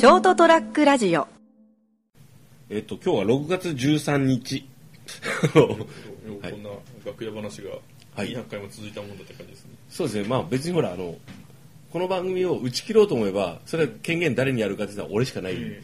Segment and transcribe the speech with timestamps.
[0.00, 1.28] ショートトラックラジオ
[2.70, 4.66] えっと、今日は6月13日。
[5.52, 6.70] はいこんな
[7.04, 7.72] 楽屋話が
[8.16, 9.72] はい200回も続いたもんだって感じですね。
[9.90, 11.18] そうですね、まあ別にほら、あの、
[11.92, 15.56] この番組を打ち切ろうと思えば、それは権限誰にやるかって言ったら俺しかない。
[15.58, 15.82] え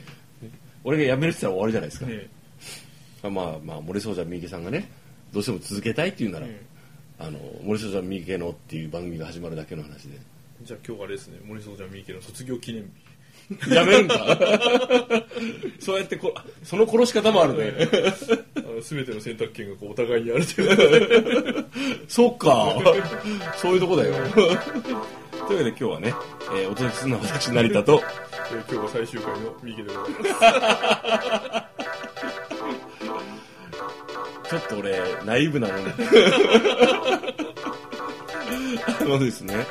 [0.83, 2.07] 俺が辞めるって言ったら終わりじゃないですか。
[2.09, 4.89] えまあまあ、漏れそうじゃ三池さんがね、
[5.35, 6.63] どうしても続けたいって言うなら、え
[7.19, 10.19] あの、漏れそうじゃ三池のっていう番組が始まるだけの話で。
[10.63, 13.16] じゃあ今日はあれですね、森総ちゃん三池の卒業記念日。
[13.69, 14.17] やめるんだ
[15.79, 17.75] そうやってこ、その殺し方もあるね。
[18.57, 21.67] あの全ての選択権がこうお互いにあるという。
[22.09, 22.75] そっか。
[23.57, 24.15] そういうとこだよ。
[24.35, 24.57] というわ
[25.49, 26.13] けで今日はね、
[26.57, 28.03] えーお届けするのは私、成田と、
[28.51, 30.17] えー今日が最終回の三池でございま
[34.47, 34.51] す。
[34.51, 35.93] ちょっと俺、ナイーブなのね。
[39.01, 39.67] あのですね、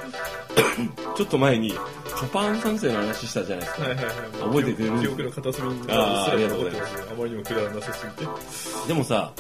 [1.16, 1.74] ちょっと前に、
[2.18, 3.84] ショパン三世の話したじゃないですか。
[3.84, 4.16] はいはいはい。
[4.16, 5.00] 覚えてる？
[5.02, 7.04] 記憶の片隅にあーすら残ってますね。
[7.12, 8.88] あまりにもくだらなさすぎて。
[8.88, 9.34] でもさ、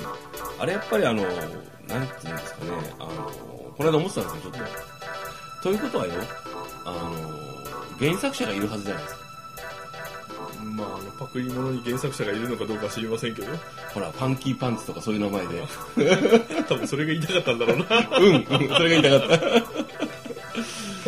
[0.60, 3.08] あれやっぱりあの、なんていうんですかね、あの、
[3.78, 4.54] この間思ってたんですよ、ちょっ
[5.62, 5.64] と。
[5.64, 6.14] ということはよ、
[6.86, 9.26] あの、原作者がいるはずじゃないですか。
[10.76, 13.48] まあ、あのパクリ物に原作者がいるのかどうかは知りませんけど、
[13.94, 15.64] ほら、パンキーパンツとかそういう名前で。
[16.68, 17.86] 多分それが言いたかったんだろうな。
[18.20, 19.40] うん、うんそれが言いたかっ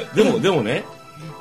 [0.06, 0.16] た。
[0.16, 0.86] でも、でもね、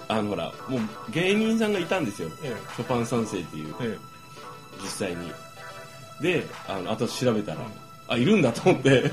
[0.08, 2.28] あのほら、もう芸人さんがいたんですよ。
[2.42, 4.16] えショパン三世っていう、ええ
[4.82, 5.32] 実際に。
[6.20, 7.60] で、あの、後調べたら、
[8.08, 9.10] あ、いるんだと思って、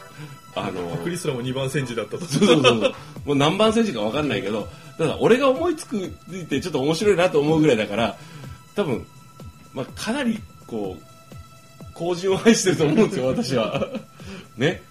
[0.54, 2.24] あの、パクリすらも2番煎じだったと。
[2.24, 2.94] そうそうそう。
[3.24, 8.16] もう何番選手か分かんないけど、ただ俺が思いつくついてちょっと面白いなと思うぐらいだから、
[8.74, 9.06] 多分、
[9.74, 13.88] まあ、かなり、こう、後人を愛してると思うんですよ、私は。
[14.56, 14.82] ね。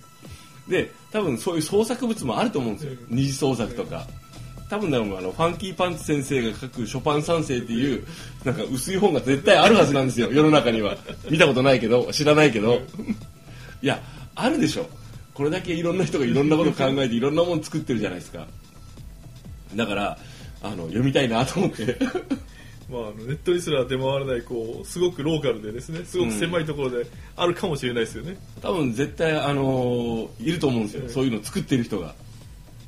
[0.68, 2.92] で、多分そういう創作物もあると思うんですよ。
[3.10, 4.06] 二次創作とか。
[4.70, 8.06] 多分だろうあの、ファンキーパンツ先生が書くショパン三世っていう、
[8.44, 10.98] なんか薄い本が絶対あるはずなんですよ、世の中には。
[11.30, 12.82] 見たことないけど、知らないけど。
[13.82, 14.02] いや、
[14.34, 14.90] あるでしょ。
[15.34, 18.48] これだけいろんな人がいろんなこと考えていろんなもの作ってるじゃないですか。
[19.76, 20.18] だから、
[20.64, 21.98] あの、読みたいなと思って。
[22.90, 31.10] まあ、ネットにすら出回らないこうすごくローカルでですねすごく狭いところであるかもしれないですよね、多分絶対、あのいると思うんですよ。
[31.10, 32.14] そういうの作ってる人が。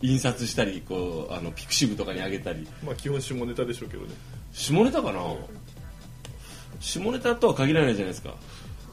[0.02, 2.68] 印刷したり、こう、あの、ピクシブとかにあげたり。
[2.84, 4.13] まあ基本下ネタでしょうけどね。
[4.53, 5.22] 下ネタかな？
[6.80, 8.34] 下ネタとは限らないじゃないですか。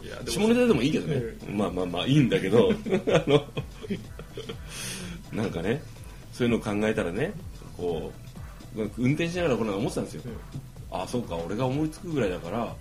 [0.03, 2.71] いやでも下ネタでもいいけどね、えまあまあまあいいんだけど。
[3.09, 3.45] あの
[5.33, 5.83] なんかね
[6.33, 7.33] そういうのを考えたらね
[7.77, 8.13] こ
[8.77, 10.23] う運転しながらこの間思ってたんですよ、
[10.91, 12.75] ああそうか俺が思いつくぐらいだから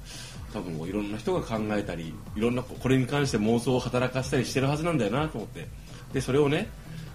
[0.53, 5.67] 多分いろんな人が考えたりいろんなこれに関して妄想を働かせたりしてるはずなんだよなと思って。
[6.13, 6.69] でそれをね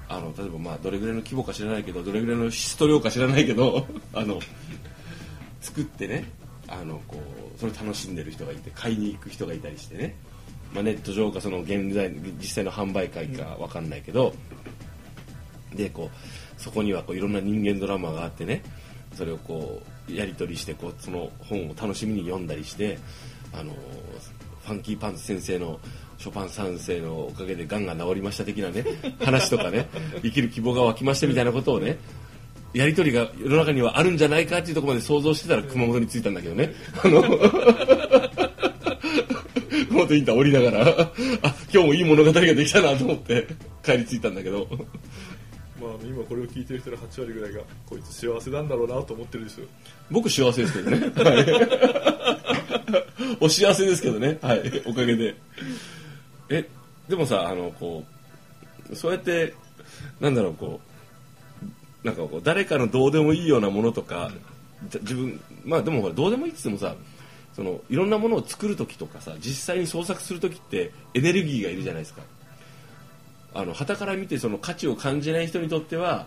[0.09, 4.41] あの例えばまあどれぐらいの規模か知らないけどどれぐらいの質と量か知らないけど あの
[5.61, 6.31] 作ってね
[6.67, 7.17] あのこ
[7.57, 10.17] うそれ楽しんでる人がいて買いに行く人がいたりしてね、
[10.73, 12.11] まあ、ネット上かその現在
[12.41, 14.35] 実際の販売会かわかんないけど、
[15.75, 18.63] でこうそこにはこういろんな人間ドラマがあってね。
[19.15, 22.99] それをこうやり取りしてこうその本を楽しみに読んだりして
[23.53, 23.75] あの
[24.69, 25.81] ファンキーパンツ先生の
[26.19, 28.85] ショパン三世のおかげでがんが治りました的なね
[29.25, 29.89] 話とかね
[30.23, 31.99] 生きる希望が湧きましたみたいなことをね
[32.75, 36.75] やり取りが世の中にはあるんじゃないかっていうところまで想像してたら熊本に着いたんだけどね。
[37.03, 37.23] あの
[39.89, 40.87] 熊本インター降りながら、
[41.43, 43.49] あ、今日もいい物語ができたなと思って
[43.83, 44.69] 帰り着いたんだけど。
[45.81, 49.65] まあ今これを聞いてる人の8割ぐらいがこいつ幸せなんだろうなと思ってるでしょ
[50.11, 51.11] 僕幸せですけどね。
[51.17, 52.48] はい。
[53.41, 54.39] お幸せですけどね。
[54.43, 54.83] はい。
[54.87, 55.37] おかげで。
[56.49, 56.69] え、
[57.09, 58.05] でもさ、あの、こ
[58.91, 59.55] う、そうやって、
[60.21, 60.81] なんだろう、こ
[62.03, 64.31] う、なんかこう、誰かのどうでもいいようなものとか、
[65.01, 66.97] 自分、まあでもほら、どうでもいいって言ってもさ、
[67.55, 72.23] その、いろんなものを作るときとかさ、実際に創作するときってエネルギーがいるじゃないですか。
[73.55, 76.27] あの、旗から見てその価値を感じない人にとっては、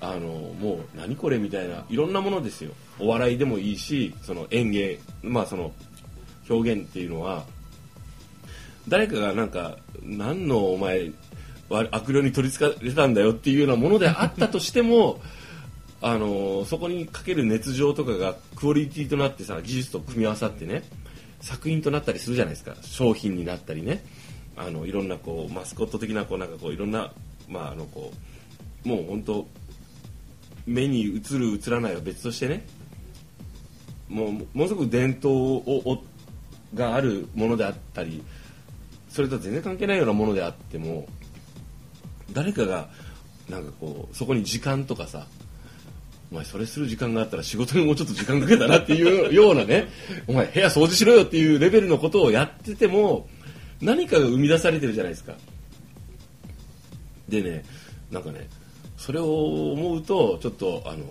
[0.00, 2.72] あの、もう何これみたいな、いろんなものですよ。
[2.98, 5.72] お笑いでもいいし、その演芸、まあその、
[6.48, 7.44] 表現っていうのは、
[8.88, 11.10] 誰かがなんか、何のお前、
[11.68, 15.20] 悪霊に取りつかれたんだよっていうようなものであったとしても、
[16.02, 20.84] あのそこにかける熱情とかがクオリティとなってさ技術と組み合わさってね
[21.40, 22.76] 作品となったりするじゃないですか。
[22.82, 24.04] 商品になったりね。
[24.56, 27.12] あのいろんなこうマスコット的なこうなんかこういろんな
[27.48, 28.12] まああのこ
[28.84, 29.46] うもう本当
[30.66, 32.66] 目に映る映らないは別としてね
[34.08, 36.04] もうものすごく伝統をを
[36.74, 38.22] があるものであったり
[39.08, 41.06] それとは全然関係ないようなものであっても
[42.32, 42.88] 誰かが
[43.48, 45.26] なんかこうそこに時間とかさ
[46.32, 49.88] お前それする時間があったら仕事にもうちょっと時間かけたなっていう ようなね
[50.26, 53.28] お前部屋掃除しろよっていうレベルのことをやってても
[53.80, 55.34] 何かが生み出されてるじゃないですか。
[57.28, 57.64] でね
[58.10, 58.48] なんかね
[58.96, 61.04] それを思うとちょっとあの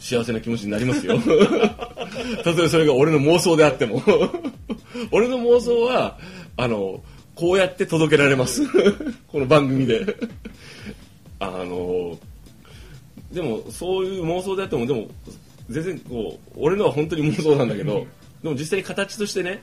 [0.00, 1.20] 幸せな気持ちになりますよ。
[2.42, 4.02] たとえそれが俺の妄想であっても。
[5.12, 6.18] 俺の妄想は
[6.56, 7.04] あの
[7.34, 8.66] こうやって届けられます。
[9.28, 10.16] この番組で。
[11.38, 12.18] あの
[13.30, 15.08] でもそういう妄想であってもでも
[15.68, 18.06] 全然こう俺のは本当に妄想なんだけど
[18.42, 19.62] でも実際に形としてね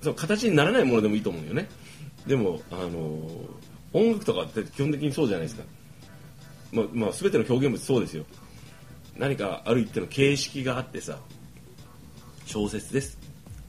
[0.00, 1.68] その形にならないものでもいいと思うよね。
[2.26, 3.28] でもあの
[3.92, 5.64] 音楽とかって基本的にそうじゃないですか。
[6.72, 8.24] ま、まあ、全ての表現物そうですよ。
[9.16, 11.18] 何かある一定の形式があってさ
[12.46, 13.16] 小説です。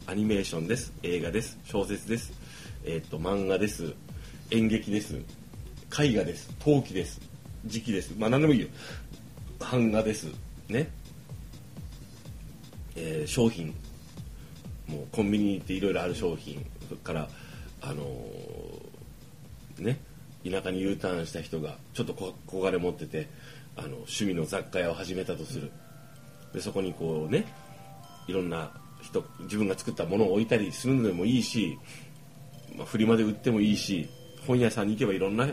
[0.07, 0.91] アニメーションです。
[1.03, 1.57] 映画です。
[1.65, 2.33] 小説です。
[2.83, 3.93] えっ、と漫画です。
[4.49, 5.15] 演劇です。
[5.99, 6.49] 絵画です。
[6.59, 7.21] 陶器です。
[7.65, 8.13] 時期です。
[8.17, 8.67] まあ何でもいいよ。
[9.59, 10.27] 版画です。
[10.67, 10.89] ね。
[12.95, 13.67] えー商品。
[14.87, 16.65] もうコンビニに行っていろいろある商品。
[16.89, 17.29] それから
[17.81, 19.99] あのーね。
[20.43, 23.27] 田舎に U ターンした人がちょっとこ小金持ってて
[23.77, 25.71] あの趣味の雑貨屋を始めたとする。
[26.53, 27.45] でそこにこうね
[28.27, 31.77] いろんな人自分が作ったものを置いたりするのでもいいし、
[32.75, 34.09] まあ、フリマで売ってもいいし
[34.47, 35.47] 本屋さんに行けばいろんな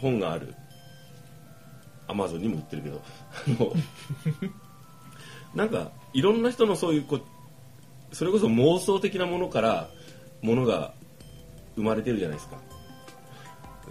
[0.00, 0.54] 本がある。
[2.08, 3.02] アマゾンにも売ってるけど。
[3.58, 3.72] あの
[5.54, 7.20] なんかいろんな人のそういうこ
[8.12, 9.88] それこそ妄想的なものから
[10.42, 10.94] ものが
[11.76, 12.56] 生まれてるじゃないですか。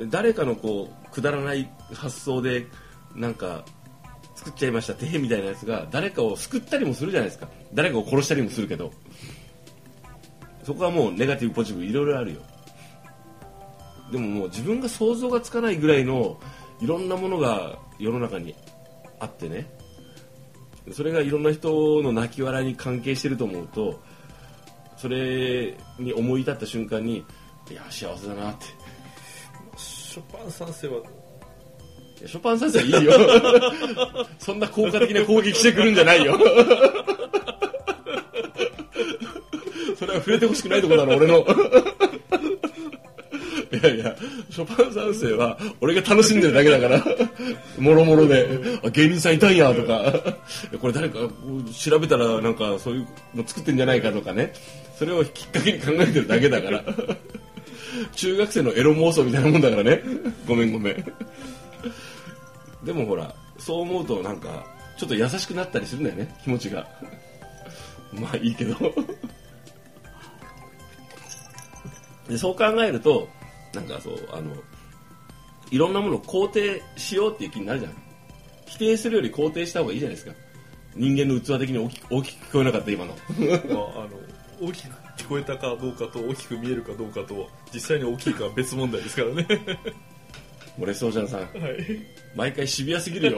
[0.09, 2.67] 誰かのこうくだらない発想で
[3.15, 3.65] なんか
[4.35, 7.47] 作っちゃいましたてみたいなやつが誰かを救ったりもするじゃないですか。
[7.73, 8.91] 誰かを殺したりもするけど。
[10.63, 12.41] そこはもうネガティブポジティブいろいろあるよ。
[14.11, 16.39] でももう自分が想像がつかないぐらいの
[16.81, 18.55] いろんなものが世の中に
[19.19, 19.71] あってね。
[20.91, 24.01] それがいろんな人の泣き笑いに関係してると思うと
[24.97, 27.23] それに思い至った瞬間に
[27.69, 28.65] いや幸せだなって。
[29.77, 31.01] ショパン三世は
[32.25, 33.13] ショパン先生いいよ。
[34.39, 36.37] そんな効果的な攻撃してくるんじゃないよ。
[39.97, 41.45] それは触れてほしくないとこだろ俺の。
[43.71, 44.15] いやいや
[44.49, 47.03] ショパン三世は俺が楽しんでるだけだから
[47.79, 50.13] もろもろであ芸人さんいたんやとか。
[50.79, 51.19] これ誰か
[51.73, 54.53] 調べたらなんかそういうの作ってんじゃないかとかね。
[54.97, 56.83] それをきっかけに考えてるだけだから。
[58.15, 60.01] 中学生のエロ妄想みたいなもんだからね。
[60.47, 61.13] ごめんごめん。
[62.83, 64.65] でもほらそう思うとなんか
[64.97, 66.87] ちょっと優しくなったりするんだよね気持ちが。
[68.13, 68.75] まあいいけど。
[72.27, 73.27] でそう考えると
[73.73, 74.55] なんかそうあの
[75.69, 77.93] いろんなものを肯定しようっていう気になるじゃん。
[78.65, 80.33] 否定するより肯定した方がいいじゃないですか。
[80.95, 83.13] 人間の器的に大きく大きく聞こえなかった今の。
[83.13, 84.09] まあ、あの
[84.61, 89.47] 大きく聞こえたかどうかと大きく見えるかどうかと実際に大きいかは別問題ですからね。
[90.79, 91.37] 漏れそうじゃんさ。
[91.37, 91.51] んはい。
[92.35, 93.37] 毎回シビアすぎるよ。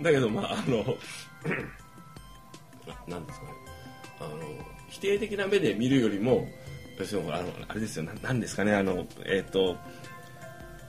[0.00, 0.84] だけどまああの
[3.06, 3.52] なんですかね。
[4.20, 4.36] あの
[4.88, 6.46] 否定的な目で見るよりも
[6.96, 8.04] 私もあのあれですよ。
[8.04, 8.74] ななんですかね。
[8.74, 9.76] あのえっ、と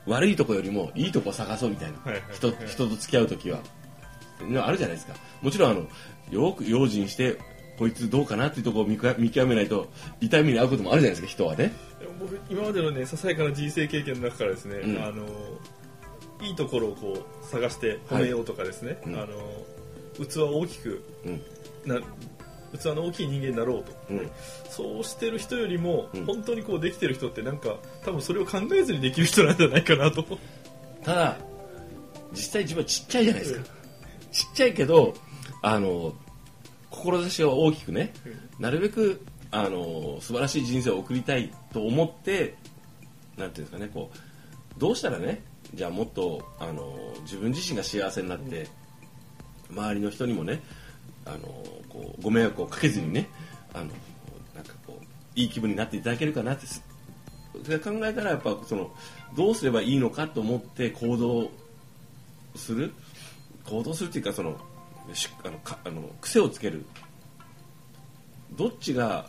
[0.05, 2.35] 悪いとこよりもいいとこ探そうみたいな、はいはいはい。
[2.35, 3.59] 人人と付き合う時は。
[4.41, 5.13] のあるじゃないですか。
[5.41, 5.87] もちろんあの
[6.31, 7.37] よく用心して
[7.79, 11.71] こいつどうかなっていうところを見極めないと痛みに遭うこともあるじゃないですか人はね。
[12.19, 15.01] 僕今までのねささやかな人生経験の中からですね、うん。
[15.01, 15.25] あの
[16.41, 19.15] いいところをこう探して褒めようとかですね、うん。
[19.15, 19.27] あの
[20.25, 21.41] 器を大きくうん。
[21.85, 22.01] な
[22.77, 24.29] 器の大きい人間になろうと、うん。
[24.69, 26.25] そうしてる人よりも、うん。
[26.25, 30.25] 本当にこうできてる人ってなんか多分それを考えずにできる人なんじゃないかなと。
[31.01, 31.37] ただ
[32.33, 33.65] 実際自分はちっちゃいじゃないですか、
[34.33, 35.15] ちっちゃいけど
[35.61, 36.13] あの
[36.99, 38.13] 志を大きくね
[38.59, 42.55] なるべくあの素晴らしい人生を送りたいと思って
[43.37, 45.41] なんていうんですかねこうどうしたらね
[45.73, 48.67] じゃあもっとあの自分自身が幸せになって、
[49.69, 50.63] 周りの人にもね
[51.25, 51.37] あの
[51.89, 53.29] こうご迷惑をかけずにね
[53.73, 53.85] あの
[54.55, 55.05] なんかこう
[55.39, 56.65] いい気分になっていただけるかなって
[57.79, 58.91] 考えたらやっぱその
[59.35, 61.51] どうすればいいのかと思って行動
[62.55, 62.93] する
[63.65, 64.59] 行動するっていうかその
[65.15, 66.85] しあのかあの癖をつける。
[68.51, 69.27] どっちが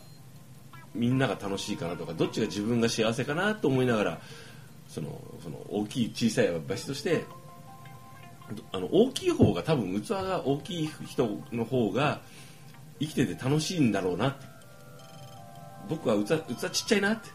[0.94, 4.20] みんなが楽しいかなとかどっちが自分が幸せかなと思いながら
[4.88, 7.25] そのその大きい小さいは別として
[8.72, 12.20] あの大きい方が多分器が大きい人の方が
[12.99, 14.50] 生きてて楽しいんだろうなって。
[15.90, 17.28] 僕は器器ちっちゃいなって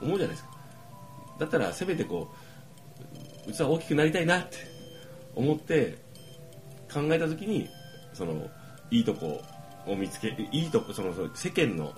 [0.00, 0.50] 思うじゃないですか。
[1.40, 2.32] だったらせめてこ
[3.46, 4.56] う器大きくなりたいなって
[5.34, 5.98] 思って
[6.92, 7.68] 考えた時に
[8.16, 8.48] その
[8.90, 9.42] いいとこ
[9.86, 11.92] を見つけいいとこその世間の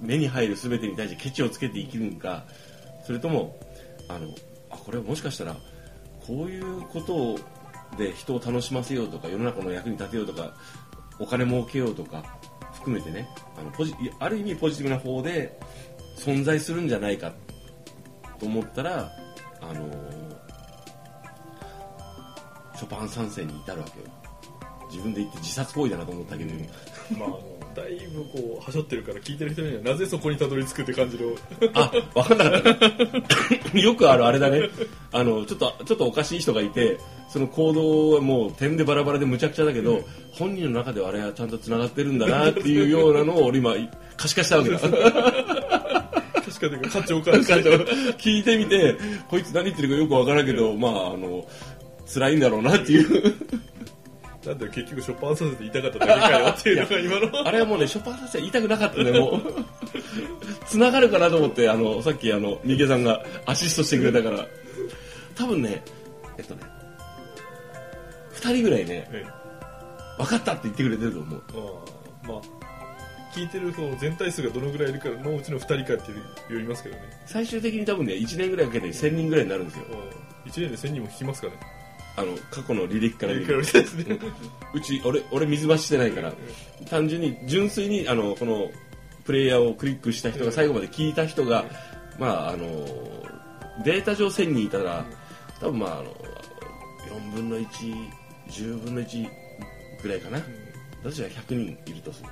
[0.00, 2.44] 目に入る全てに対してケチをつけて生きるのか
[3.04, 3.58] それとも
[4.08, 4.28] あの
[4.70, 5.56] あこれはもしかしたら
[6.26, 7.38] こういうこと
[7.98, 10.54] で人を楽しませようとか世の中の役に立てようとか
[11.18, 12.38] お金儲けようとか
[12.72, 13.28] 含めてね
[13.58, 15.58] あのポジある意味ポジティブな方で
[16.16, 17.32] 存在するんじゃないか
[18.38, 19.10] と思ったら
[19.60, 19.90] あの
[22.76, 24.06] ショパン参戦に至るわけよ。
[24.90, 26.52] 自分で言って自殺行為だなと思ったけど、
[27.18, 31.30] まあだいぶこうはしょってるから聞いてる人にはなぜそこにたどり着くって感じの
[31.74, 32.62] あ、分かんなかっ
[33.72, 33.78] た。
[33.78, 34.68] よくあるあれだね。
[35.12, 43.74] あの、ちょっと、ちょっとおかしい人がいて、その行動はもう点でバラバラでむちゃくちゃだけど、本人の中ではあれはちゃんと繋がってるんだなっていうようなのを俺今、
[44.16, 44.78] 可視化したわけだ。
[44.80, 47.54] 確かというか価値を感じて
[48.18, 48.96] 聞いてみて、
[49.28, 51.46] こいつ何言ってるかよくわからんけど、まあ、あの、
[52.12, 53.34] 辛いんだろうなっていう。
[54.44, 59.42] なんだよ結局ショパンさせて言いたかっただけかよっていうのが今のあれはもうね、ショパン先生言いたくなかったね、もう。
[60.66, 64.46] 繋がるかなと思って、あの、さっきあの、三池さんがアシストしてくれたから。
[65.34, 65.82] 多分ね、
[66.38, 66.62] えっとね、
[68.32, 69.26] 二人ぐらいね、え
[70.16, 71.42] 分かったって言ってくれてると思う。
[72.24, 72.60] あまあ
[73.34, 76.14] 聞いてるその全体数がどのぐらいいるかのうちの2人かってい
[76.50, 79.84] うよりますけどね最終的に多分ね、1年ぐらいかけて1000人ぐらいになるんですよ。
[80.46, 81.52] 1年で1000人も聞きますかね
[82.16, 83.60] あの、過去の履歴から見る
[84.74, 86.32] うち、俺、俺水増ししてないから、
[86.88, 88.70] 単純に、純粋に、あの、この、
[89.24, 91.64] プレイヤーをクリックした人が最後まで聞いた人が、
[92.18, 92.66] まあ、あの、
[93.84, 95.04] データ上1000人いたら、
[95.60, 96.14] 多分まあ、あの、
[97.08, 97.66] 4分の1、
[98.48, 99.28] 10分の1
[100.02, 100.40] ぐらいかな。
[101.02, 102.28] 私は100人いるとする。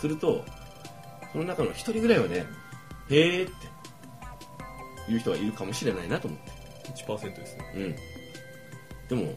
[0.00, 0.44] すると、
[1.32, 2.46] その中の1人ぐらいはね、
[3.10, 3.50] へーっ
[5.06, 6.57] て、いう人がいるかもしれないなと思って。
[6.94, 7.72] 1%ですね。
[9.10, 9.34] うん、でも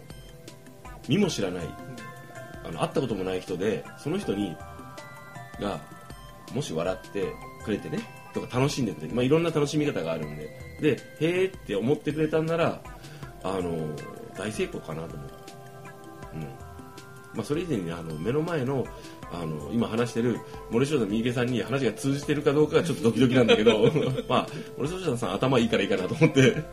[1.07, 1.65] 見も知らない。
[2.63, 4.55] あの会ったこともない人でその人に
[5.59, 5.79] が
[6.53, 7.33] もし笑って
[7.65, 7.99] くれてね
[8.33, 10.71] とか楽しんでくれて、まあ、いろんな楽しみ方があるんで。
[10.81, 12.81] でへーって思ってくれたんなら
[13.43, 13.95] あの
[14.35, 15.29] 大成功かなと思う、
[16.33, 16.41] うん。
[16.41, 18.85] まあ、それ以前にあの目の前の
[19.31, 20.39] あの今話してる
[20.71, 23.89] 森下さん三池さんに話が通じてるかどうかがちょっとドキドキなんだけど。
[24.27, 26.63] まあ森下さん頭いいからいいかなと思って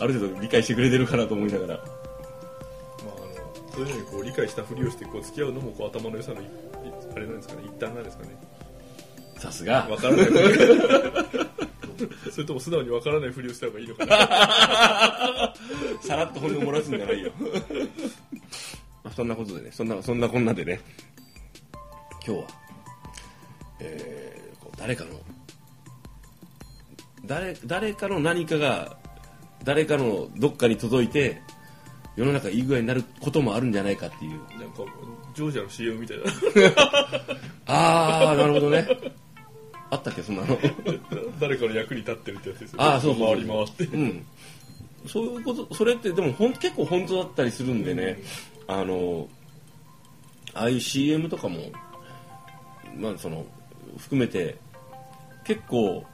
[0.00, 1.76] ある程度理解してくれてるかなと思いながら。
[1.76, 1.86] まあ
[3.06, 6.44] あのそういうふうにこう理解したふりをしてこう付き合うのもこう頭の良さのい
[7.14, 7.62] あれなんですかね。
[7.64, 8.30] 一端なんですかね。
[9.38, 9.86] さすが。
[9.88, 10.24] わからない。
[10.26, 15.54] ふ りそれとも素直にわからないふりをした方がいいのかな。
[16.00, 17.32] さらっと本音を漏らすんじゃないよ。
[19.04, 20.80] まあそんなことでねそんなそんなこんなでね
[22.26, 22.48] 今日は、
[23.80, 25.10] えーこう誰かの
[27.24, 28.96] 誰誰かの何かが
[29.64, 31.40] 誰かのどっかに届いて
[32.16, 34.32] 世の中いい具合になることもあるんじゃないかっていう。
[34.58, 34.84] なんか
[35.34, 36.24] ジョージアの CM みたいな。
[37.66, 38.86] ああなるほどね。
[39.90, 40.58] あったっけそんなの。
[41.40, 42.82] 誰かの役に立ってるってやつですよ。
[42.82, 43.84] あーそうそう回り回って。
[43.84, 44.26] うん、
[45.06, 48.18] そういうことそれってでもほん結構本当だったりするんでね、
[48.66, 49.28] あの
[50.54, 51.72] ああいう CM とかも、
[52.96, 53.46] まあ、その
[53.96, 54.56] 含めて
[55.44, 56.04] 結構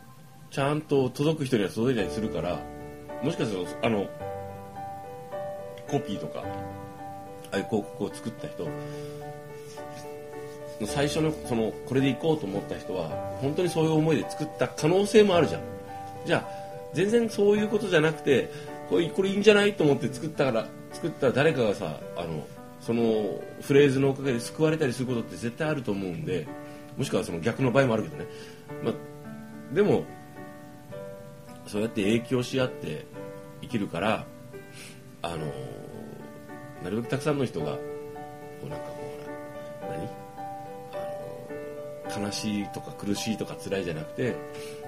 [0.51, 2.61] ちゃんと届く人には届いたりするから
[3.23, 4.07] もしかするとあの
[5.89, 6.41] コピーとか
[7.51, 8.69] ああいう広告を作った人
[10.87, 13.09] 最初のそのこれで行こうと思った人は
[13.41, 15.61] 本当にそういう思いで作った可能性もあるじゃん。
[16.25, 18.51] じゃあ全然そういうことじゃなくて
[18.89, 22.47] これこれいいんじゃないと思って作ったから作った誰かがさあの
[22.81, 26.47] そのフレーズのおかげで救われたりすることって絶対あると思うんで
[26.97, 28.27] もしくはその逆の場合もあるけどね、
[28.83, 28.95] まあ、
[29.75, 30.05] でも
[31.69, 33.07] そうやって影響し合って
[33.63, 34.27] 生きるから
[35.23, 35.37] あの
[36.83, 37.81] なるべくたくさんの人がこ
[38.65, 38.95] うなんかこ
[39.83, 40.09] う何？
[42.15, 44.35] あの悲しいとか苦しいとか辛いじゃなくて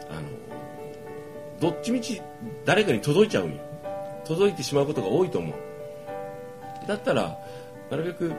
[0.08, 0.22] あの
[1.60, 2.22] どっちみち
[2.64, 3.58] 誰かに届いちゃうんよ。
[4.24, 5.54] 届いてしまうことが多いと思う。
[6.86, 7.36] だったら
[7.90, 8.32] なるべく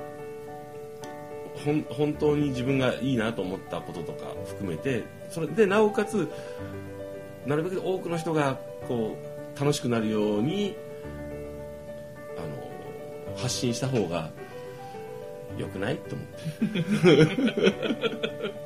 [1.64, 6.28] 本当に自分がいいなと思ったこととか含めてそれでなおかつ
[7.46, 9.16] なるべく多くの人がこ
[9.56, 10.76] う楽しくなるように
[12.38, 12.48] あの
[13.38, 14.30] 発信した方が
[15.58, 16.42] 良くないと思って。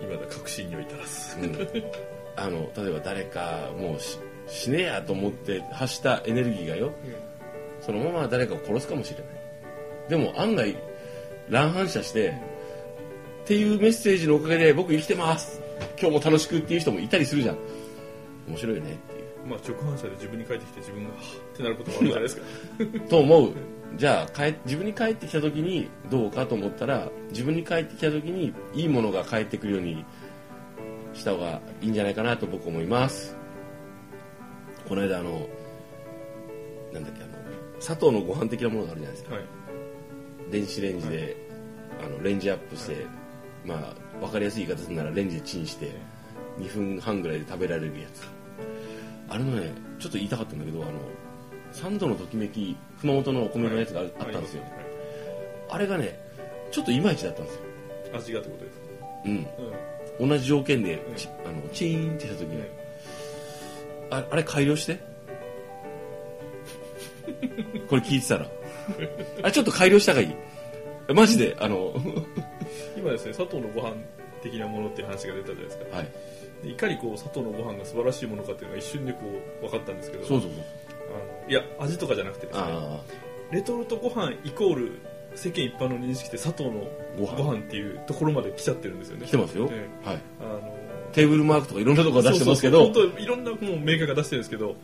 [0.00, 1.56] 今だ確信には至らずうん。
[2.36, 6.92] あの例えば誰かもうし死ねやと思って発したエネルギーがよ
[7.80, 9.26] そのまま誰かを殺すかもしれない。
[10.08, 10.76] でも案外
[11.48, 12.30] 乱反射して
[13.44, 15.60] っていうメッセージのおかげで僕生きてます
[16.00, 17.58] 今日も楽しくっていう人もいたりするじゃん。
[18.48, 19.46] 面白いよねっていう。
[19.46, 22.42] まあ直販車で自分に帰ってきて自分がはぁってなることもあるじゃないですか。
[23.08, 23.52] と思う。
[23.96, 30.04] じゃあ帰自分に帰ってきた時にどうかと思ったら自分に帰ってきた時にいいものが返ってくるように
[31.14, 33.36] した方がいいんじゃないかなと僕思います。
[34.88, 35.48] この間あの
[36.92, 37.32] なんだっけあの
[37.80, 39.34] 砂糖のご飯的なものがあるじゃないですか。
[39.34, 39.44] はい。
[40.50, 41.36] 電子レンジで、
[42.04, 43.06] あのレンジアップして、
[43.64, 45.92] まあ分かりやすい言い方するならレンジでチンして
[46.58, 48.22] 2分半ぐらいで食べられるやつ。
[49.28, 50.92] あれのねちょっと言いたかったんだけどあの
[51.72, 54.72] 三度のときめき熊本のお米のやつがああったんですよ、はい。
[55.70, 56.18] あれがね
[56.70, 57.60] ちょっといまいちだったんですよ。
[58.14, 58.84] 味がってことですか？
[59.26, 59.46] うん。
[60.20, 60.28] うん。
[60.30, 62.62] 同じ条件でちあのチーンってした時に。
[64.10, 64.98] ああれ改良して？
[67.88, 68.46] これ聞いてたら。
[69.44, 70.34] あちょっと改良した方がいい。
[71.14, 71.94] マジであの
[72.98, 73.96] 今ですね砂糖のご飯
[74.42, 75.96] 的なものっていう話が出たじゃないですか。
[75.96, 76.08] はい。
[76.62, 79.20] でいかにこう砂糖のご飯が素晴らしいものかっていうのが一瞬でこ
[79.62, 80.26] う分かったんですけど。
[80.26, 80.60] そうそうそう。
[81.10, 82.64] あのいや味とかじゃなくてですね。
[82.66, 83.00] あ
[83.50, 84.92] レトルトご飯イコール
[85.34, 86.86] 世間一般の認識で砂糖の
[87.18, 89.22] ご飯ご飯っていうところまで来ちゃってるんですよね。
[89.24, 90.18] あ来てますよ、えはい。
[90.40, 90.60] あの
[91.12, 92.84] テーブルマークとかいろんなとこ出してますけど。
[92.86, 93.10] そうそうそう。
[93.10, 94.76] 本当いろんなもうメーカーが出してるんですけど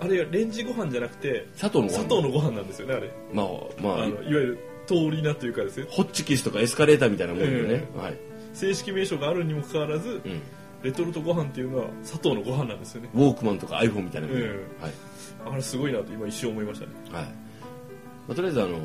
[0.00, 1.96] あれはレンジご飯じゃなくて砂糖のご飯。
[1.96, 3.10] 砂糖のご飯なんですよねあれ。
[3.32, 3.46] まあ
[3.80, 4.02] まあ。
[4.04, 5.86] あのいわゆる通り名というかですね。
[5.90, 8.18] ホッチキスとかエスカレーターみたいなもんでね、えはい、
[8.54, 10.42] 正式名称があるにもかかわらずうん、
[10.82, 13.10] レトルトご飯っていうのは砂糖のご飯なんですよね。
[13.14, 14.42] ウォークマンとか iPhone みたいなもん、え
[14.80, 14.92] はい。
[15.52, 16.92] あれすごいなと今一瞬思いましたね。
[17.12, 17.24] はい。
[17.24, 17.30] ま
[18.30, 18.78] あ、とりあえずあの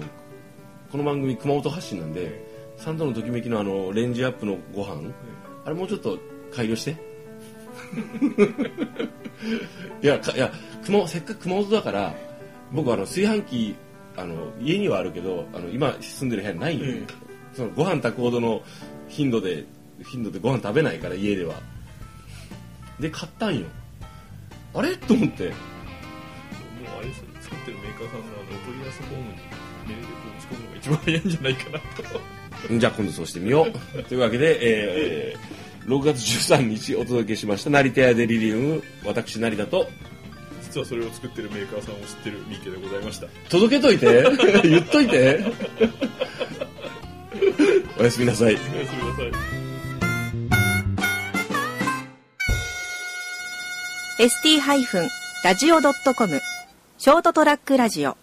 [0.92, 2.46] この番組熊本発信なんで
[2.78, 5.02] 三度のときめきのあのレンジアップのご飯
[5.66, 6.18] あれもうちょっと
[6.52, 7.12] 改良して。
[10.02, 10.52] いやかいや
[10.86, 12.14] 熊せっかく熊本だから
[12.72, 13.76] 僕あの炊飯器
[14.18, 17.04] あの家にはあるけどあの今住んでる部屋にないんよ、え
[17.54, 18.62] そのご飯炊くほどの
[19.08, 19.66] 頻度で
[20.04, 21.56] 頻度でご飯食べないから家では。
[23.00, 23.66] で買ったんよ。
[24.74, 24.96] あれ？
[24.96, 25.50] と思って。
[25.50, 25.54] もう
[27.00, 27.26] あれですよ。
[27.42, 29.38] 作ってるメーカーさんのあのお問い合わせフォームに
[29.88, 30.08] メールで
[30.38, 31.80] 打ち込むのが一番早いんじゃないかな
[32.70, 32.80] と。
[32.80, 34.04] じゃあ今度そうしてみよう。
[34.04, 39.90] というわけで、えー6月13日お届けしました成田屋デリリウム、私成田と、
[40.72, 43.28] 実はそれを作ってるメーカーさんを知ってる三池でございました。
[43.50, 44.24] 届けといて。
[44.64, 45.44] 言っといて。
[48.00, 48.54] おやすみなさい。
[48.56, 49.32] おやすみなさい。
[55.44, 56.42] ST-radio.com
[56.98, 58.16] ショートトラックラジオ